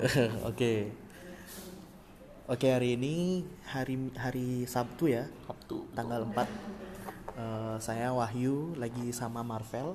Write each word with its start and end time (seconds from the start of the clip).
Oke. 0.48 0.88
Oke, 2.50 2.66
hari 2.72 2.96
ini 2.96 3.44
hari 3.68 4.10
hari 4.16 4.64
Sabtu 4.64 5.12
ya, 5.12 5.28
Sabtu. 5.44 5.86
tanggal 5.92 6.24
4. 6.24 6.40
Eh, 7.36 7.76
saya 7.78 8.08
Wahyu 8.10 8.74
lagi 8.80 9.12
sama 9.12 9.44
Marvel. 9.44 9.94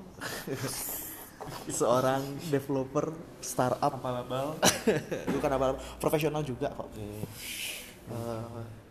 Seorang 1.78 2.22
developer 2.48 3.12
startup 3.42 3.98
Abal-abal. 3.98 4.56
bukan 5.34 5.50
apa 5.58 5.66
profesional 5.98 6.46
juga 6.46 6.70
kok. 6.70 6.88
Eh, 6.96 7.22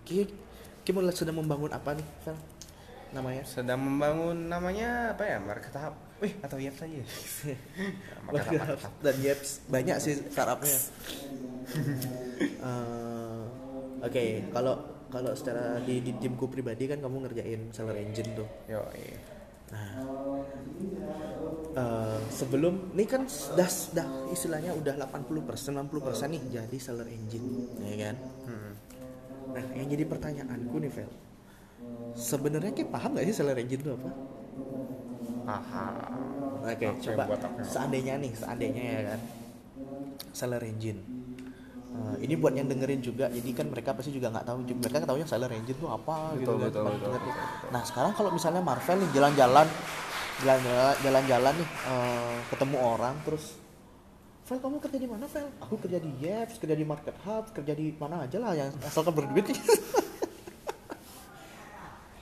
Ki, 0.03 0.27
Ki 0.83 0.91
mau 0.91 1.01
sedang 1.15 1.39
membangun 1.39 1.71
apa 1.71 1.95
nih, 1.95 2.07
Vel? 2.27 2.37
Namanya? 3.15 3.43
Sedang 3.47 3.79
membangun 3.79 4.51
namanya 4.51 5.15
apa 5.15 5.23
ya? 5.23 5.39
Market 5.39 5.73
Hub. 5.79 5.95
Atau 6.45 6.57
Market 8.29 8.61
Hub. 8.61 8.93
dan 9.01 9.15
Yeps 9.21 9.49
banyak 9.69 9.97
sih 10.01 10.13
startupnya. 10.31 10.79
Eh, 12.35 13.43
Oke, 14.05 14.45
kalau 14.53 14.75
kalau 15.09 15.31
secara 15.33 15.81
di, 15.81 16.03
di 16.03 16.11
timku 16.19 16.45
pribadi 16.45 16.85
kan 16.85 17.01
kamu 17.01 17.25
ngerjain 17.25 17.71
seller 17.73 17.97
engine 17.97 18.37
tuh. 18.37 18.47
Yo, 18.69 18.83
iya. 18.93 19.17
Nah, 19.73 19.91
eh, 21.73 22.19
sebelum 22.29 22.93
ini 22.93 23.05
kan 23.09 23.25
sudah 23.25 23.65
sudah 23.65 24.05
istilahnya 24.29 24.77
udah 24.77 25.09
80 25.09 25.41
persen 25.41 25.73
90 25.73 26.29
nih 26.29 26.41
jadi 26.53 26.77
seller 26.77 27.09
engine, 27.09 27.71
ya 27.81 27.95
kan? 28.11 28.15
Hmm. 28.45 28.71
Nah, 29.57 29.65
yang 29.73 29.87
jadi 29.89 30.05
pertanyaanku 30.05 30.75
nih, 30.85 30.91
Vel. 30.93 31.11
Sebenarnya 32.13 32.71
kayak 32.77 32.93
paham 32.93 33.17
gak 33.17 33.25
sih 33.25 33.35
seller 33.41 33.57
engine 33.57 33.81
itu 33.81 33.89
apa? 33.89 34.09
Paham. 35.45 35.93
Oke, 36.65 36.85
Oke, 36.89 37.05
coba 37.05 37.23
seandainya 37.61 38.17
nih, 38.17 38.33
seandainya 38.33 38.83
ya 38.83 39.01
kan, 39.13 39.19
seller 40.33 40.61
engine. 40.65 40.97
Eh, 41.95 42.27
ini 42.27 42.33
buat 42.35 42.51
yang 42.51 42.67
dengerin 42.67 42.99
juga, 42.99 43.31
jadi 43.31 43.49
kan 43.55 43.71
mereka 43.71 43.95
pasti 43.95 44.11
juga 44.11 44.27
nggak 44.33 44.43
tahu, 44.43 44.57
mereka 44.67 45.05
tahunya 45.07 45.27
seller 45.29 45.47
engine 45.53 45.77
tuh 45.79 45.87
apa 45.87 46.35
gitu 46.35 46.51
Betul, 46.51 46.55
kan. 46.59 46.67
betul, 46.67 46.81
Cuma 46.81 46.91
betul, 46.91 47.09
ngerti. 47.13 47.29
betul, 47.29 47.45
betul. 47.45 47.69
Nah 47.71 47.81
sekarang 47.87 48.11
kalau 48.17 48.29
misalnya 48.35 48.61
Marvel 48.65 48.97
nih 48.99 49.09
jalan-jalan, 49.15 49.67
jalan-jalan, 51.05 51.53
nih, 51.55 51.69
eh, 51.87 52.35
ketemu 52.51 52.77
orang 52.81 53.15
terus, 53.23 53.45
Vel 54.45 54.61
kamu 54.61 54.77
kerja 54.77 54.97
di 55.01 55.09
mana 55.09 55.25
Vel? 55.25 55.47
Aku 55.57 55.73
kerja 55.81 55.97
di 55.97 56.11
Yeps, 56.21 56.61
kerja 56.61 56.77
di 56.77 56.85
Market 56.85 57.17
Hub, 57.25 57.49
kerja 57.49 57.73
di 57.73 57.89
mana 57.97 58.29
aja 58.29 58.37
lah 58.37 58.53
yang 58.53 58.69
asalkan 58.85 59.17
berduit. 59.17 59.49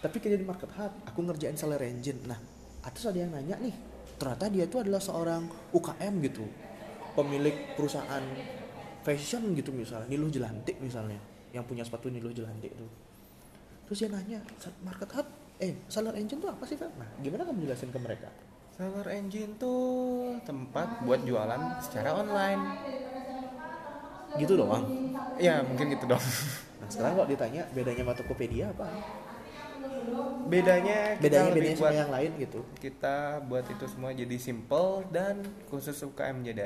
Tapi 0.04 0.18
kerja 0.24 0.40
di 0.40 0.48
Market 0.48 0.72
Hub, 0.80 0.92
aku 1.04 1.20
ngerjain 1.20 1.60
seller 1.60 1.84
engine. 1.84 2.24
Nah, 2.24 2.40
atas 2.84 3.04
ada 3.10 3.20
yang 3.24 3.32
nanya 3.32 3.56
nih, 3.64 3.76
ternyata 4.20 4.46
dia 4.52 4.68
itu 4.68 4.78
adalah 4.78 5.00
seorang 5.00 5.48
UKM 5.72 6.14
gitu, 6.28 6.46
pemilik 7.16 7.56
perusahaan 7.80 8.24
fashion 9.02 9.56
gitu 9.56 9.72
misalnya, 9.72 10.08
Niluh 10.12 10.30
Jelantik 10.30 10.78
misalnya, 10.84 11.18
yang 11.56 11.64
punya 11.64 11.88
sepatu 11.88 12.12
Niluh 12.12 12.36
Jelantik 12.36 12.76
itu. 12.76 12.88
Terus 13.88 13.98
dia 14.04 14.10
nanya, 14.12 14.40
Market 14.84 15.10
Hub, 15.16 15.28
eh 15.60 15.76
seller 15.88 16.16
engine 16.20 16.40
tuh 16.40 16.52
apa 16.52 16.64
sih, 16.68 16.76
Fel? 16.76 16.92
Nah, 17.00 17.08
gimana 17.24 17.48
kamu 17.48 17.68
jelasin 17.68 17.92
ke 17.92 18.00
mereka? 18.00 18.28
Seller 18.74 19.06
Engine 19.14 19.54
tuh 19.62 20.34
tempat 20.42 21.06
buat 21.06 21.22
jualan 21.22 21.62
secara 21.78 22.18
online. 22.18 22.62
Gitu 24.34 24.58
doang. 24.58 24.82
Ya, 25.38 25.62
mungkin 25.62 25.94
gitu 25.94 26.10
dong. 26.10 26.24
Nah, 26.82 26.90
sekarang 26.90 27.22
kok 27.22 27.30
ditanya 27.30 27.70
bedanya 27.70 28.02
sama 28.02 28.18
Tokopedia 28.18 28.74
apa? 28.74 28.90
Bedanya 30.44 31.16
kita 31.16 31.24
Bedanya 31.24 31.50
lebih 31.50 31.62
bedanya 31.64 31.80
buat 31.80 31.94
yang 31.96 32.12
lain 32.12 32.32
gitu. 32.38 32.60
kita 32.78 33.16
buat 33.44 33.66
itu 33.66 33.86
semua 33.86 34.12
jadi 34.12 34.36
simple 34.36 34.90
dan 35.10 35.40
khusus 35.66 35.96
UKM 36.04 36.36
jadi 36.44 36.64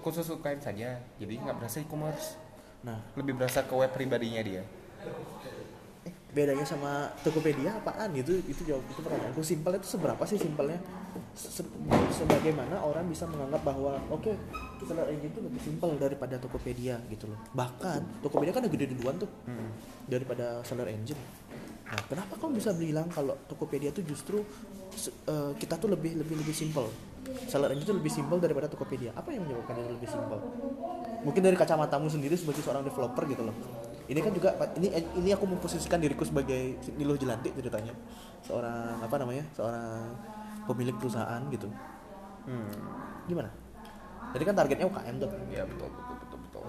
khusus 0.00 0.26
UKM 0.30 0.58
saja 0.58 0.88
jadi 1.16 1.32
nggak 1.38 1.56
berasa 1.56 1.78
e-commerce 1.78 2.40
Nah, 2.78 3.02
lebih 3.14 3.34
berasa 3.34 3.60
ke 3.60 3.72
web 3.72 3.90
pribadinya 3.90 4.38
dia 4.40 4.62
eh, 6.06 6.12
bedanya 6.30 6.62
sama 6.62 7.10
Tokopedia 7.20 7.74
apaan 7.74 8.14
gitu? 8.14 8.38
Itu 8.40 8.62
jawab 8.62 8.84
itu 8.84 9.00
pertanyaanku. 9.00 9.40
Simpel 9.40 9.72
itu 9.74 9.88
seberapa 9.88 10.22
sih 10.22 10.36
simpelnya? 10.36 10.78
Se- 11.32 11.50
se- 11.50 11.72
sebagaimana 12.12 12.78
orang 12.78 13.08
bisa 13.08 13.24
menganggap 13.24 13.64
bahwa 13.64 13.96
oke 14.06 14.30
seller 14.78 15.08
engine 15.08 15.32
itu 15.32 15.40
lebih 15.40 15.58
simpel 15.58 15.96
daripada 15.96 16.36
Tokopedia 16.36 17.00
gitu 17.08 17.26
loh. 17.26 17.40
Bahkan 17.50 18.22
Tokopedia 18.22 18.52
kan 18.52 18.62
udah 18.62 18.72
gede 18.72 18.86
duluan 18.92 19.16
tuh 19.16 19.30
daripada 20.06 20.60
seller 20.62 20.86
engine. 20.86 21.18
Nah, 21.86 22.02
kenapa 22.10 22.34
kamu 22.34 22.58
bisa 22.58 22.74
bilang 22.74 23.06
kalau 23.14 23.38
Tokopedia 23.46 23.94
tuh 23.94 24.02
justru 24.02 24.42
eh, 25.30 25.52
kita 25.54 25.78
tuh 25.78 25.94
lebih 25.94 26.18
lebih 26.18 26.42
lebih 26.42 26.54
simpel? 26.54 26.90
Seller 27.46 27.74
itu 27.74 27.90
lebih 27.90 28.10
simpel 28.10 28.38
daripada 28.38 28.66
Tokopedia. 28.66 29.14
Apa 29.14 29.34
yang 29.34 29.46
menyebabkan 29.46 29.78
itu 29.82 29.90
lebih 29.94 30.10
simpel? 30.10 30.38
Mungkin 31.22 31.42
dari 31.42 31.58
kacamatamu 31.58 32.06
sendiri 32.10 32.34
sebagai 32.38 32.62
seorang 32.62 32.86
developer 32.86 33.22
gitu 33.26 33.42
loh. 33.46 33.56
Ini 34.06 34.18
kan 34.22 34.30
juga 34.30 34.54
ini 34.78 34.94
ini 35.18 35.30
aku 35.34 35.46
memposisikan 35.46 35.98
diriku 35.98 36.22
sebagai 36.22 36.78
Niluh 36.94 37.18
Jelantik 37.18 37.54
ceritanya. 37.58 37.94
Seorang 38.46 39.02
apa 39.02 39.14
namanya? 39.18 39.42
Seorang 39.54 40.14
pemilik 40.66 40.94
perusahaan 40.98 41.42
gitu. 41.50 41.70
hmm. 42.46 42.74
Gimana? 43.30 43.50
Jadi 44.34 44.42
kan 44.42 44.54
targetnya 44.58 44.86
UKM 44.90 45.14
tuh. 45.22 45.30
ya 45.50 45.62
betul 45.66 45.86
betul 45.90 46.14
betul 46.18 46.38
betul 46.42 46.66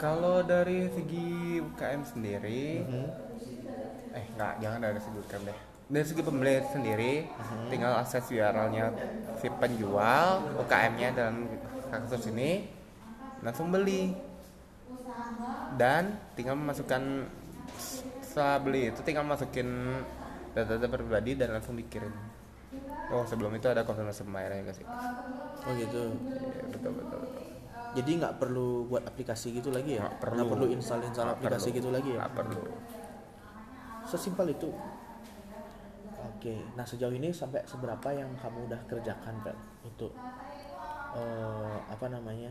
kalau 0.00 0.40
dari 0.40 0.88
segi 0.88 1.60
UKM 1.60 2.00
sendiri 2.08 2.80
eh 4.10 4.24
nggak 4.34 4.52
jangan 4.62 4.78
dari 4.82 5.00
segi 5.00 5.18
UKM 5.18 5.42
deh 5.46 5.58
dari 5.90 6.06
segi 6.06 6.22
pembeli 6.22 6.54
sendiri 6.66 7.12
tinggal 7.70 7.92
akses 8.02 8.26
URL-nya 8.30 8.84
si 9.38 9.46
penjual 9.50 10.26
UKM-nya 10.58 11.08
dalam 11.14 11.46
kasus 11.90 12.30
ini 12.30 12.66
langsung 13.42 13.70
beli 13.70 14.14
dan 15.70 16.18
tinggal 16.34 16.58
memasukkan 16.58 17.02
setelah 18.22 18.58
beli 18.62 18.90
itu 18.90 19.00
tinggal 19.06 19.26
masukin 19.26 19.66
data-data 20.54 20.86
pribadi 20.90 21.38
dan 21.38 21.54
langsung 21.54 21.78
dikirim 21.78 22.10
oh 23.10 23.22
sebelum 23.26 23.54
itu 23.54 23.66
ada 23.70 23.82
konfirmasi 23.86 24.26
pembayarannya 24.26 24.66
guys 24.66 24.80
Oh 25.60 25.76
gitu. 25.76 26.16
Iya, 26.56 26.64
betul 26.72 26.92
betul 26.96 27.18
betul 27.20 27.44
Jadi 27.92 28.10
nggak 28.16 28.34
perlu 28.40 28.88
buat 28.88 29.04
aplikasi 29.04 29.52
gitu 29.52 29.68
lagi 29.68 30.00
ya? 30.00 30.08
Nggak 30.08 30.16
perlu. 30.24 30.72
install 30.72 31.04
install 31.04 31.26
Nggak 31.28 31.36
aplikasi 31.36 31.68
perlu. 31.68 31.78
gitu 31.84 31.88
lagi 31.92 32.08
ya? 32.16 32.18
Nggak 32.24 32.32
perlu 32.32 32.62
Sesimpel 34.10 34.50
itu. 34.58 34.70
Oke, 36.20 36.58
nah 36.74 36.82
sejauh 36.82 37.14
ini 37.14 37.30
sampai 37.30 37.62
seberapa 37.62 38.10
yang 38.10 38.34
kamu 38.42 38.66
udah 38.66 38.80
kerjakan 38.90 39.38
Pel 39.44 39.56
untuk 39.86 40.12
eh, 41.14 41.78
apa 41.86 42.06
namanya 42.10 42.50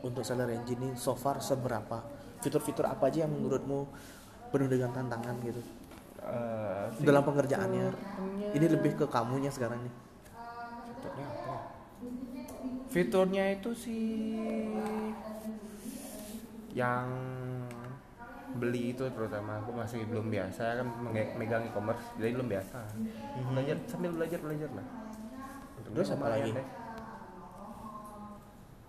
untuk 0.00 0.24
seller 0.24 0.48
engine 0.56 0.80
ini 0.80 0.88
so 0.96 1.12
far 1.12 1.38
seberapa? 1.44 2.00
Fitur-fitur 2.40 2.88
apa 2.88 3.12
aja 3.12 3.28
yang 3.28 3.34
menurutmu 3.36 3.78
penuh 4.50 4.68
dengan 4.72 4.94
tantangan 4.94 5.36
gitu? 5.44 5.62
Eh, 6.24 6.86
dalam 7.04 7.22
pengerjaannya. 7.22 7.86
Ini 8.56 8.66
lebih 8.72 8.96
ke 8.96 9.06
kamunya 9.06 9.52
sekarang 9.52 9.84
nih. 9.84 9.94
Fiturnya 10.96 11.26
apa? 11.28 11.52
Ya? 11.52 11.58
fiturnya 12.96 13.44
itu 13.56 13.70
sih 13.76 14.04
yang 16.76 17.08
beli 18.56 18.96
itu 18.96 19.04
terutama 19.12 19.60
aku 19.60 19.70
masih 19.76 20.04
belum 20.08 20.32
biasa 20.32 20.82
kan 20.82 20.86
megang 21.36 21.62
e-commerce 21.68 22.04
jadi 22.18 22.32
belum 22.36 22.48
biasa. 22.48 22.78
Belajar 23.52 23.76
sambil 23.86 24.10
belajar 24.16 24.38
belajar 24.40 24.70
lah. 24.74 24.86
Terus 25.86 26.08
apa 26.12 26.26
lagi? 26.32 26.50
deh. 26.52 26.66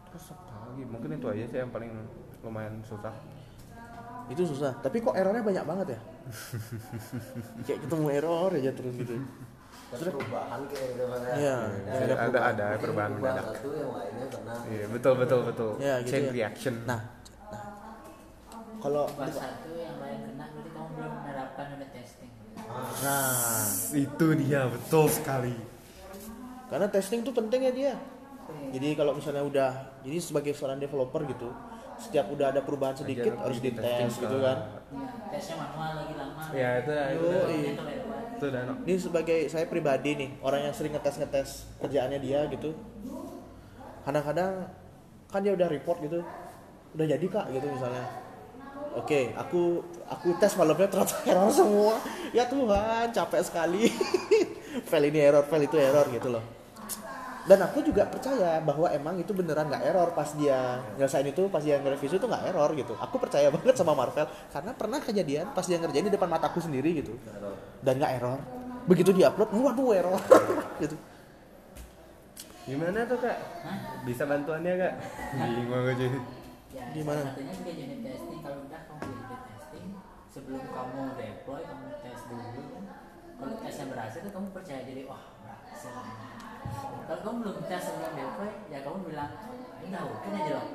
terus 0.07 0.25
apa 0.33 0.53
lagi? 0.65 0.83
Mungkin 0.87 1.09
itu 1.19 1.27
aja 1.29 1.43
sih 1.45 1.57
yang 1.61 1.71
paling 1.71 1.91
lumayan 2.41 2.79
susah. 2.81 3.13
Itu 4.27 4.43
susah 4.43 4.75
tapi 4.83 4.99
kok 4.99 5.15
errornya 5.15 5.43
banyak 5.43 5.65
banget 5.67 5.87
ya? 5.95 5.99
Kayak 7.67 7.79
ketemu 7.87 8.07
error 8.11 8.51
aja 8.51 8.71
terus 8.73 8.93
gitu. 8.97 9.13
Terus 9.87 10.11
perubahan 10.19 10.61
kayak 10.67 10.87
gitu 10.99 11.03
kan 11.07 11.19
ya. 11.23 11.35
Iya, 11.39 11.55
ada 11.95 12.15
ada, 12.27 12.39
ada 12.51 12.65
perubahan. 12.75 13.11
Perubahan 13.15 13.39
mendadak 13.39 13.45
satu 13.55 13.69
yang 13.71 13.91
lainnya 13.95 14.25
karena 14.27 14.53
iya 14.67 14.85
betul 14.91 15.13
betul 15.15 15.39
betul. 15.47 15.71
Ya, 15.79 15.95
gitu 16.03 16.09
chain 16.11 16.23
ya. 16.27 16.31
reaction. 16.35 16.75
Nah 16.83 16.99
kalau 18.77 19.03
satu 19.09 19.71
yang 19.73 19.97
lain 19.97 20.19
kena 20.29 20.45
berarti 20.53 20.69
kamu 20.69 20.87
belum 20.93 21.11
menerapkan 21.23 21.65
unit 21.77 21.89
testing. 21.93 22.31
nah 23.01 23.65
itu 23.95 24.27
dia 24.45 24.61
betul 24.69 25.05
sekali. 25.09 25.55
Karena 26.67 26.87
testing 26.91 27.23
tuh 27.23 27.33
penting 27.33 27.61
ya 27.63 27.71
dia. 27.73 27.93
Jadi 28.47 28.95
kalau 28.95 29.15
misalnya 29.15 29.43
udah 29.43 29.71
jadi 30.03 30.17
sebagai 30.19 30.53
seorang 30.55 30.79
developer 30.79 31.23
gitu 31.27 31.49
setiap 31.97 32.29
udah 32.29 32.53
ada 32.53 32.61
perubahan 32.61 32.93
sedikit 32.93 33.33
Ajar 33.33 33.43
harus 33.49 33.57
dites 33.57 34.13
gitu 34.21 34.37
kan. 34.37 34.57
Ya, 34.93 35.09
tesnya 35.33 35.55
manual 35.57 35.91
lagi 35.97 36.13
lama. 36.13 36.41
ya 36.53 36.69
itu 36.77 36.91
itu 36.93 37.25
Yo, 37.25 37.41
iya. 37.49 37.73
Itu 38.37 38.45
ini 38.85 38.95
sebagai 39.01 39.39
saya 39.49 39.65
pribadi 39.65 40.09
nih 40.13 40.29
orang 40.45 40.69
yang 40.69 40.73
sering 40.77 40.93
ngetes 40.93 41.17
ngetes 41.17 41.49
kerjaannya 41.81 42.19
dia 42.21 42.45
gitu. 42.53 42.77
Kadang-kadang 44.05 44.69
kan 45.27 45.39
dia 45.41 45.53
udah 45.57 45.67
report 45.67 45.97
gitu. 46.05 46.21
Udah 46.93 47.05
jadi 47.09 47.25
kak 47.25 47.49
gitu 47.49 47.65
misalnya 47.65 48.26
oke 48.97 49.19
aku 49.37 49.85
aku 50.09 50.27
tes 50.41 50.53
malamnya 50.57 50.87
ternyata 50.89 51.15
error 51.29 51.51
semua. 51.53 51.95
Ya 52.33 52.43
Tuhan 52.49 53.13
capek 53.13 53.41
sekali. 53.45 53.87
File 54.89 55.09
ini 55.09 55.19
error 55.23 55.41
file 55.45 55.65
itu 55.65 55.77
error 55.79 56.05
gitu 56.13 56.29
loh. 56.29 56.43
Dan 57.47 57.63
aku 57.63 57.79
juga 57.79 58.03
percaya 58.03 58.59
bahwa 58.59 58.91
emang 58.91 59.15
itu 59.23 59.31
beneran 59.31 59.71
nggak 59.71 59.83
error 59.87 60.11
pas 60.11 60.27
dia 60.35 60.83
nyelesain 60.99 61.23
itu 61.23 61.47
pas 61.47 61.63
dia 61.63 61.79
nge-review 61.79 62.19
itu 62.19 62.27
nggak 62.27 62.43
error 62.51 62.69
gitu. 62.75 62.93
Aku 62.99 63.15
percaya 63.17 63.47
banget 63.55 63.73
sama 63.79 63.95
Marvel 63.95 64.27
karena 64.51 64.71
pernah 64.75 64.99
kejadian 64.99 65.55
pas 65.55 65.63
dia 65.63 65.79
ngerjain 65.79 66.11
di 66.11 66.13
depan 66.13 66.27
mataku 66.27 66.59
sendiri 66.59 66.99
gitu. 66.99 67.15
Dan 67.79 68.03
nggak 68.03 68.11
error. 68.19 68.39
Begitu 68.85 69.15
dia 69.15 69.31
upload 69.31 69.49
waduh 69.55 69.89
error. 69.95 70.19
Gitu. 70.83 70.95
Gimana 72.67 73.07
tuh 73.07 73.15
kak? 73.23 73.37
Bisa 74.03 74.27
bantuannya 74.27 74.73
kak? 74.75 74.93
Bingung 75.39 75.87
aja. 75.87 76.05
Gimana? 76.91 77.31
Sebelum 80.47 80.63
kamu 80.71 81.01
deploy 81.19 81.59
kamu 81.59 81.87
tes 81.99 82.19
dulu. 82.31 82.63
Kan 82.71 82.83
kalau 83.35 83.55
tesnya 83.59 83.85
berhasil 83.91 84.19
kan 84.23 84.31
kamu 84.31 84.47
percaya 84.55 84.81
diri 84.87 85.03
wah 85.03 85.19
berhasil. 85.43 85.91
Kalau 87.03 87.19
kamu 87.19 87.35
belum 87.43 87.57
tes 87.67 87.81
sebelum 87.83 88.11
deploy 88.15 88.51
ya 88.71 88.79
kamu 88.79 88.97
bilang 89.11 89.31
"Ah, 89.35 89.83
udah 89.83 90.01
oke 90.07 90.27
aja 90.31 90.51
loh. 90.55 90.65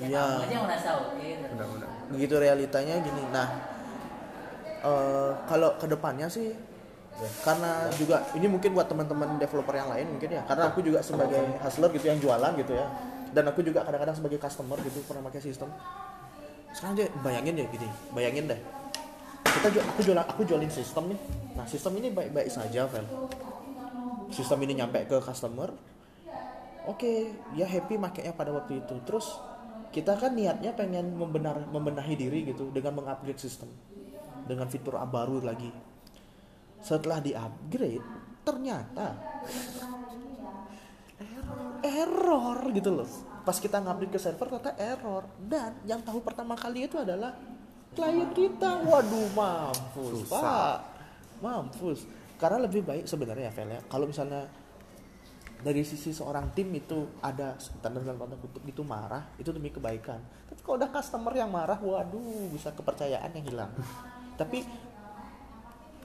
Ya 0.00 0.06
Iya. 0.08 0.24
kamu 0.24 0.40
aja 0.40 0.54
yang 0.56 0.64
merasa 0.64 0.88
oke 0.96 1.20
Benar-benar. 1.52 1.88
begitu 2.08 2.34
realitanya 2.40 2.94
gini. 3.04 3.22
Nah 3.28 3.48
eh, 4.80 5.30
kalau 5.44 5.76
ke 5.76 5.86
depannya 5.86 6.28
sih 6.32 6.56
karena 7.44 7.92
juga 7.92 8.24
ini 8.32 8.48
mungkin 8.48 8.72
buat 8.72 8.88
teman-teman 8.88 9.36
developer 9.36 9.72
yang 9.72 9.92
lain 9.92 10.16
mungkin 10.16 10.32
ya 10.32 10.42
karena 10.48 10.64
aku 10.72 10.80
juga 10.80 11.04
sebagai 11.04 11.44
hustler 11.60 11.92
gitu 11.92 12.08
yang 12.08 12.16
jualan 12.16 12.56
gitu 12.56 12.72
ya. 12.72 12.88
Dan 13.36 13.52
aku 13.52 13.60
juga 13.60 13.84
kadang-kadang 13.84 14.16
sebagai 14.16 14.40
customer 14.40 14.80
gitu 14.80 15.04
pernah 15.04 15.28
pakai 15.28 15.44
sistem 15.44 15.68
sekarang 16.76 17.00
aja 17.00 17.08
bayangin 17.24 17.56
deh 17.56 17.64
gini. 17.72 17.88
Bayangin 18.12 18.52
deh. 18.52 18.60
Kita 19.48 19.72
ju- 19.72 19.80
aku 19.80 20.00
jualan 20.04 20.28
aku 20.28 20.44
jualin 20.44 20.68
sistem 20.68 21.08
nih. 21.08 21.16
Nah 21.56 21.64
sistem 21.64 21.96
ini 21.96 22.12
baik-baik 22.12 22.52
saja 22.52 22.84
Vel. 22.84 23.08
Sistem 24.28 24.60
ini 24.68 24.76
nyampe 24.76 25.08
ke 25.08 25.16
customer. 25.24 25.72
Oke 26.84 27.32
dia 27.56 27.64
happy 27.64 27.96
makainya 27.96 28.36
pada 28.36 28.52
waktu 28.52 28.84
itu. 28.84 28.92
Terus 29.08 29.40
kita 29.88 30.20
kan 30.20 30.36
niatnya 30.36 30.76
pengen 30.76 31.16
membenar 31.16 31.64
membenahi 31.72 32.12
diri 32.12 32.44
gitu 32.44 32.68
dengan 32.68 33.00
mengupgrade 33.00 33.40
sistem. 33.40 33.72
Dengan 34.44 34.68
fitur 34.68 35.00
baru 35.08 35.40
lagi. 35.40 35.72
Setelah 36.84 37.24
di 37.24 37.32
upgrade 37.32 38.04
ternyata 38.44 39.16
error. 41.24 41.80
Error 41.80 42.58
gitu 42.76 43.00
loh 43.00 43.35
pas 43.46 43.62
kita 43.62 43.78
ngupdate 43.78 44.10
ke 44.10 44.18
server 44.18 44.46
ternyata 44.50 44.74
error. 44.74 45.22
Dan 45.38 45.78
yang 45.86 46.02
tahu 46.02 46.18
pertama 46.18 46.58
kali 46.58 46.90
itu 46.90 46.98
adalah 46.98 47.30
klien 47.94 48.26
kita. 48.34 48.82
Waduh 48.82 49.30
mampus 49.38 50.26
Susah. 50.26 50.42
pak. 50.42 50.76
Mampus. 51.38 52.10
Karena 52.36 52.66
lebih 52.66 52.82
baik 52.82 53.06
sebenarnya 53.06 53.48
ya 53.48 53.52
Vel 53.54 53.70
ya 53.72 53.80
kalau 53.86 54.04
misalnya 54.10 54.44
dari 55.56 55.80
sisi 55.86 56.12
seorang 56.12 56.52
tim 56.52 56.68
itu 56.76 57.08
ada 57.24 57.56
tanda 57.80 58.02
tanda 58.04 58.36
kutip 58.36 58.60
itu 58.66 58.82
marah 58.82 59.24
itu 59.38 59.54
demi 59.54 59.70
kebaikan. 59.70 60.20
Tapi 60.50 60.60
kalau 60.60 60.76
udah 60.82 60.90
customer 60.90 61.32
yang 61.32 61.48
marah 61.48 61.78
waduh 61.78 62.50
bisa 62.50 62.74
kepercayaan 62.74 63.30
yang 63.30 63.46
hilang. 63.46 63.72
Tapi 64.36 64.66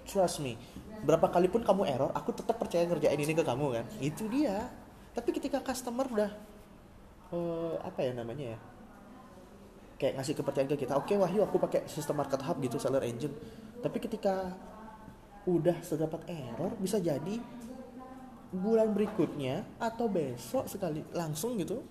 trust 0.08 0.40
me 0.46 0.56
berapa 1.02 1.34
kali 1.34 1.50
pun 1.50 1.66
kamu 1.66 1.90
error 1.90 2.14
aku 2.14 2.30
tetap 2.30 2.62
percaya 2.62 2.86
ngerjain 2.86 3.18
ini 3.18 3.34
ke 3.34 3.44
kamu 3.44 3.82
kan? 3.82 3.86
Itu 4.00 4.30
dia. 4.30 4.70
Tapi 5.12 5.36
ketika 5.36 5.60
customer 5.60 6.08
udah 6.08 6.32
eh, 7.32 7.76
apa 7.82 8.00
ya 8.04 8.12
namanya 8.16 8.56
ya? 8.56 8.60
Kayak 10.02 10.14
ngasih 10.18 10.34
kepercayaan 10.34 10.70
ke 10.74 10.78
kita 10.82 10.94
oke 10.98 11.14
Wahyu 11.14 11.46
aku 11.46 11.62
pakai 11.62 11.86
sistem 11.86 12.18
market 12.22 12.42
hub 12.42 12.58
gitu 12.58 12.82
seller 12.82 13.06
engine 13.06 13.34
tapi 13.82 13.98
ketika 14.02 14.54
udah 15.50 15.78
sedapat 15.82 16.22
error 16.30 16.74
bisa 16.78 17.02
jadi 17.02 17.42
bulan 18.52 18.94
berikutnya 18.94 19.66
atau 19.82 20.06
besok 20.10 20.70
sekali 20.70 21.02
langsung 21.14 21.58
gitu 21.58 21.82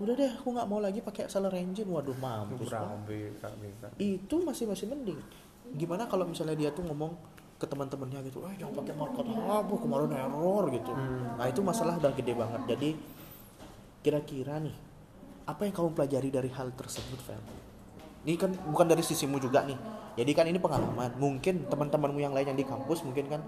udah 0.00 0.14
deh 0.16 0.32
aku 0.32 0.48
nggak 0.56 0.68
mau 0.70 0.80
lagi 0.80 1.04
pakai 1.04 1.28
seller 1.28 1.52
engine 1.60 1.84
waduh 1.92 2.16
mampus. 2.16 2.72
Berabe 2.72 3.36
itu 4.00 4.34
masih 4.40 4.64
masih 4.64 4.88
mending. 4.88 5.20
Gimana 5.76 6.08
kalau 6.08 6.24
misalnya 6.24 6.56
dia 6.56 6.70
tuh 6.72 6.88
ngomong 6.88 7.12
ke 7.60 7.68
teman-temannya 7.68 8.24
gitu 8.32 8.40
eh 8.48 8.56
jangan 8.56 8.80
pakai 8.80 8.94
market 8.96 9.26
hub 9.28 9.68
kemarin 9.76 10.10
error 10.16 10.64
gitu. 10.72 10.90
Nah 11.36 11.44
itu 11.44 11.60
masalah 11.60 12.00
udah 12.00 12.12
gede 12.16 12.32
banget. 12.32 12.60
Jadi 12.64 12.90
kira-kira 14.00 14.56
nih 14.58 14.76
apa 15.44 15.66
yang 15.66 15.74
kamu 15.74 15.88
pelajari 15.92 16.28
dari 16.30 16.50
hal 16.50 16.72
tersebut 16.72 17.20
Vel? 17.26 17.42
ini 18.20 18.36
kan 18.36 18.52
bukan 18.68 18.86
dari 18.86 19.00
sisimu 19.00 19.36
juga 19.36 19.64
nih 19.64 19.76
jadi 20.14 20.30
kan 20.32 20.44
ini 20.46 20.60
pengalaman 20.60 21.16
mungkin 21.16 21.64
teman-temanmu 21.66 22.20
yang 22.20 22.32
lain 22.32 22.52
yang 22.52 22.58
di 22.58 22.64
kampus 22.64 23.00
mungkin 23.02 23.28
kan 23.28 23.40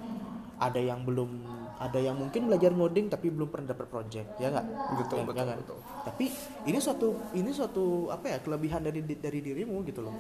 ada 0.57 0.79
yang 0.79 1.03
belum 1.03 1.29
ada 1.77 1.99
yang 1.99 2.15
mungkin 2.15 2.47
belajar 2.47 2.71
ngoding 2.71 3.11
tapi 3.11 3.29
belum 3.29 3.51
pernah 3.51 3.75
dapat 3.75 3.91
project 3.91 4.39
ya 4.39 4.49
nggak 4.49 4.67
Betul, 4.97 5.17
Ya- 5.19 5.27
betul, 5.27 5.41
ya 5.41 5.45
kan? 5.45 5.57
betul. 5.59 5.79
tapi 6.07 6.25
ini 6.65 6.79
suatu 6.79 7.09
ini 7.35 7.51
suatu 7.51 7.85
apa 8.09 8.27
ya 8.29 8.39
kelebihan 8.39 8.81
dari 8.81 9.01
dari 9.03 9.41
dirimu 9.43 9.83
gitu 9.85 10.01
loh 10.01 10.15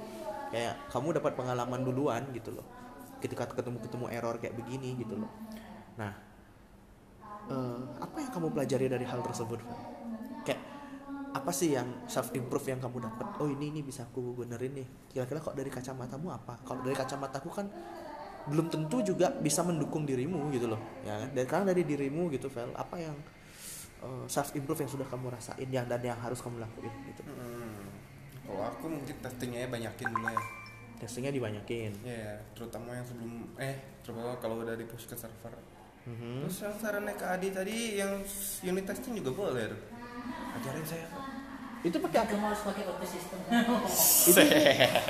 kayak 0.50 0.90
kamu 0.90 1.16
dapat 1.16 1.32
pengalaman 1.32 1.80
duluan 1.80 2.22
gitu 2.32 2.52
loh 2.52 2.66
ketika 3.22 3.46
ketemu 3.46 3.78
ketemu 3.80 4.06
error 4.10 4.36
kayak 4.36 4.52
begini 4.52 4.98
gitu 4.98 5.16
loh 5.16 5.30
nah 5.94 6.12
eh, 7.48 7.80
apa 8.00 8.16
yang 8.18 8.30
kamu 8.30 8.48
pelajari 8.50 8.86
dari 8.90 9.04
hal 9.06 9.20
tersebut 9.22 9.60
Van? 9.62 9.80
Apa 11.32 11.48
sih 11.50 11.72
yang 11.72 12.04
self 12.06 12.30
improve 12.36 12.68
yang 12.68 12.80
kamu 12.80 13.08
dapat 13.08 13.26
oh 13.40 13.48
ini 13.48 13.72
ini 13.72 13.80
bisa 13.80 14.04
aku 14.04 14.36
benerin 14.44 14.76
nih 14.76 14.88
kira-kira 15.08 15.40
kok 15.40 15.56
dari 15.56 15.72
kacamatamu 15.72 16.28
apa 16.28 16.60
kalau 16.60 16.84
dari 16.84 16.92
kacamataku 16.92 17.48
kan 17.48 17.66
belum 18.52 18.68
tentu 18.68 19.00
juga 19.00 19.30
bisa 19.32 19.62
mendukung 19.64 20.04
dirimu 20.04 20.50
gitu 20.52 20.68
loh 20.68 20.80
ya 21.06 21.24
kan 21.24 21.28
dan 21.32 21.44
karena 21.48 21.64
dari 21.72 21.82
dirimu 21.88 22.28
gitu 22.34 22.52
Vel 22.52 22.74
apa 22.76 22.96
yang 23.00 23.16
self 24.26 24.50
improve 24.58 24.82
yang 24.82 24.90
sudah 24.90 25.06
kamu 25.06 25.30
rasain 25.30 25.68
yang 25.70 25.86
dan 25.86 26.02
yang 26.02 26.18
harus 26.18 26.42
kamu 26.42 26.58
lakuin 26.60 26.92
gitu 27.08 27.22
Hmm. 27.22 27.86
Kalau 28.42 28.66
aku 28.66 28.90
mungkin 28.90 29.14
testingnya 29.22 29.70
banyakin 29.70 30.10
dulu 30.10 30.26
ya. 30.26 30.42
testingnya 30.98 31.30
dibanyakin 31.30 31.94
Ya, 32.02 32.34
terutama 32.58 32.90
yang 32.90 33.06
sebelum 33.06 33.46
eh 33.54 33.78
terutama 34.02 34.34
kalau 34.42 34.58
udah 34.66 34.74
di 34.74 34.82
push 34.82 35.06
ke 35.06 35.14
server. 35.14 35.54
Mhm. 36.02 36.42
Terus 36.50 36.58
yang 36.66 36.74
sarannya 36.82 37.14
ke 37.14 37.22
Adi 37.22 37.48
tadi 37.54 37.76
yang 38.02 38.18
unit 38.66 38.82
testing 38.82 39.14
juga 39.14 39.30
boleh. 39.46 39.70
Ajarin 40.58 40.82
saya. 40.82 41.06
Itu 41.82 41.98
pakai 41.98 42.18
apa 42.22 42.30
kamu 42.30 42.44
harus 42.46 42.62
pakai 42.62 42.82
OT 42.86 43.02
system 43.02 43.38
itu 43.42 43.74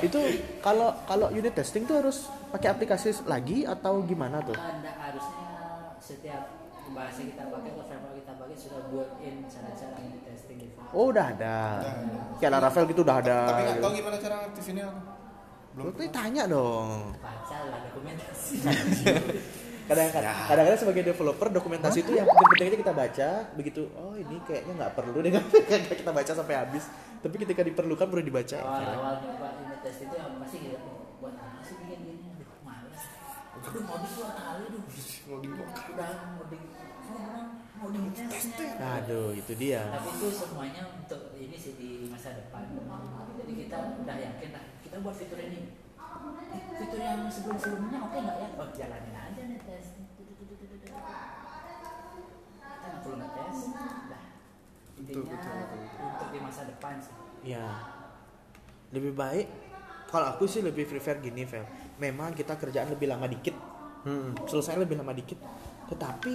itu 0.08 0.20
kalau 0.64 0.96
kalau 1.04 1.28
unit 1.28 1.52
testing 1.52 1.84
tuh 1.84 2.00
harus 2.00 2.32
pakai 2.48 2.72
aplikasi 2.72 3.12
lagi 3.28 3.68
atau 3.68 4.00
gimana 4.08 4.40
tuh? 4.40 4.56
Anda 4.56 4.92
harusnya 4.96 5.52
setiap 6.00 6.48
bahasa 6.96 7.20
kita 7.24 7.44
pakai 7.48 7.70
atau 7.76 7.84
framework 7.84 8.14
kita 8.24 8.32
pakai 8.40 8.56
sudah 8.56 8.80
built 8.88 9.12
in 9.20 9.44
cara-cara 9.52 9.96
unit 10.00 10.22
testing 10.24 10.58
gitu. 10.64 10.76
Oh 10.96 11.12
udah 11.12 11.26
ada. 11.36 11.56
Kayak 12.40 12.52
Laravel 12.56 12.84
gitu 12.88 13.00
udah 13.04 13.16
ada. 13.20 13.38
Tapi 13.52 13.60
nggak 13.68 13.76
tahu 13.80 13.92
gimana 13.92 14.16
cara. 14.16 14.36
Lu 15.72 15.88
tuh 15.92 16.04
tanya 16.08 16.42
dong. 16.48 17.16
Baca 17.20 17.56
lah 17.68 17.80
dokumentasi 17.88 18.54
kadang-kadang 19.92 20.36
kadang-kadang 20.48 20.80
sebagai 20.80 21.02
developer 21.12 21.48
dokumentasi 21.52 21.98
itu 22.00 22.12
yang 22.16 22.24
penting-penting 22.24 22.66
aja 22.72 22.78
kita 22.80 22.94
baca 22.96 23.28
begitu 23.52 23.82
oh 23.92 24.16
ini 24.16 24.36
kayaknya 24.48 24.72
nggak 24.80 24.92
perlu 24.96 25.18
deh 25.20 25.32
Nggak 25.82 25.96
kita 25.98 26.12
baca 26.12 26.32
sampai 26.32 26.54
habis. 26.56 26.84
Tapi 27.22 27.36
ketika 27.38 27.62
diperlukan 27.62 28.06
baru 28.10 28.22
dibaca. 28.22 28.58
Awal-awal 28.58 29.14
nyoba 29.22 29.48
unit 29.62 29.80
test 29.84 30.02
itu 30.06 30.14
yang 30.14 30.34
pasti 30.42 30.58
gitu 30.58 30.78
buat 31.22 31.38
apa 31.38 31.62
sih 31.62 31.74
bikin 31.78 31.98
gini? 32.02 32.26
Aduh 32.34 32.50
males. 32.66 33.02
Aduh 33.62 33.82
mau 33.86 33.98
dua 34.02 34.30
kali 34.34 34.64
duh 34.74 34.82
udah 35.22 36.10
ngoding 36.34 36.64
oh, 37.14 37.46
ngoding 37.78 38.06
test 38.10 38.58
aduh 38.80 39.30
itu 39.38 39.52
dia. 39.54 39.82
Tapi 39.86 40.08
itu 40.18 40.26
semuanya 40.34 40.82
untuk 40.98 41.22
ini 41.38 41.56
sih 41.56 41.72
di 41.78 41.90
masa 42.10 42.34
depan. 42.34 42.66
Jadi 43.38 43.52
kita 43.66 43.76
udah 44.02 44.16
yakin 44.18 44.50
lah 44.50 44.64
kita 44.82 44.96
buat 44.98 45.14
fitur 45.14 45.38
ini. 45.38 45.78
Eh, 46.52 46.60
fitur 46.78 47.00
yang 47.00 47.24
sebelum 47.30 47.56
sebelumnya 47.56 47.98
oke 48.02 48.18
nggak 48.18 48.36
ya? 48.38 48.48
Oh 48.58 48.68
jalanin 48.74 49.16
aja 49.16 49.42
nih 49.46 49.58
tes 49.62 49.86
kita 52.82 52.86
nggak 52.90 53.00
perlu 53.06 53.16
ngetes 53.22 53.58
dah 54.10 54.24
intinya 55.02 55.38
untuk 55.98 56.28
di 56.30 56.38
masa 56.38 56.62
depan 56.62 56.94
sih. 57.02 57.14
Ya 57.42 57.66
lebih 58.92 59.16
baik 59.16 59.48
kalau 60.12 60.36
aku 60.36 60.44
sih 60.44 60.60
lebih 60.60 60.84
prefer 60.84 61.16
gini 61.18 61.48
Vel 61.48 61.64
memang 61.96 62.36
kita 62.36 62.54
kerjaan 62.60 62.92
lebih 62.92 63.08
lama 63.08 63.26
dikit. 63.26 63.56
Hmm. 64.02 64.34
selesai 64.50 64.82
lebih 64.82 64.98
lama 64.98 65.14
dikit. 65.14 65.38
Tetapi 65.90 66.34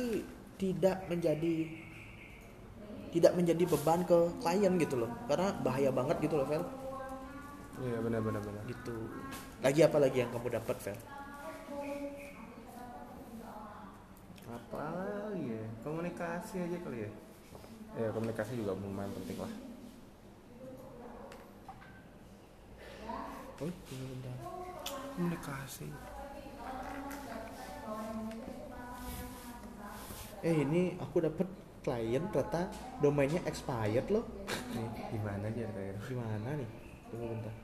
tidak 0.58 1.04
menjadi 1.12 1.68
tidak 3.12 3.34
menjadi 3.36 3.64
beban 3.68 4.04
ke 4.04 4.18
klien 4.44 4.74
gitu 4.80 4.96
loh. 5.00 5.12
Karena 5.28 5.52
bahaya 5.64 5.92
banget 5.92 6.18
gitu 6.24 6.36
loh 6.40 6.48
Vel 6.48 6.64
Iya 7.78 8.02
benar 8.02 8.26
benar 8.26 8.42
benar. 8.42 8.64
gitu. 8.66 8.96
Lagi 9.62 9.86
apa 9.86 9.98
lagi 10.02 10.18
yang 10.26 10.32
kamu 10.34 10.48
dapat 10.58 10.76
Vel 10.82 10.98
Apa 14.48 14.80
lagi 14.80 15.44
ya? 15.54 15.66
Komunikasi 15.84 16.56
aja 16.66 16.78
kali 16.82 17.06
ya. 17.06 17.12
Ya 17.98 18.14
komunikasi 18.14 18.62
juga 18.62 18.78
lumayan 18.78 19.10
penting 19.18 19.42
lah. 19.42 19.54
oh 23.58 23.74
iya 23.90 24.06
udah. 24.14 24.36
Komunikasi. 25.18 25.90
eh 30.46 30.54
ini 30.62 30.94
aku 31.02 31.18
dapat 31.26 31.50
klien 31.82 32.22
ternyata 32.30 32.70
domainnya 33.02 33.42
expired 33.50 34.06
loh. 34.14 34.30
Nih 34.78 34.86
Gimana 35.10 35.50
aja 35.50 35.66
kayak 35.74 35.98
gimana 36.06 36.50
nih? 36.54 36.70
Tunggu 37.10 37.26
bentar. 37.34 37.56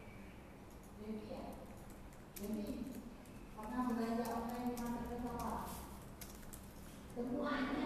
The 7.13 7.82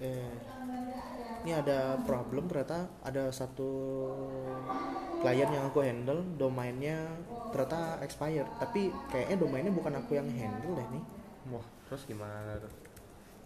eh 0.00 0.32
ini 1.40 1.56
ada 1.56 1.96
problem 2.04 2.48
ternyata 2.48 2.84
ada 3.00 3.32
satu 3.32 3.68
klien 5.24 5.48
yang 5.48 5.68
aku 5.68 5.80
handle 5.80 6.20
domainnya 6.36 7.08
ternyata 7.52 8.00
expired 8.04 8.48
tapi 8.60 8.92
kayaknya 9.08 9.36
domainnya 9.40 9.72
bukan 9.72 9.96
aku 9.96 10.20
yang 10.20 10.28
handle 10.28 10.76
deh 10.76 10.88
nih 10.92 11.04
Wah, 11.48 11.64
terus 11.88 12.04
gimana 12.04 12.60
tuh? 12.60 12.72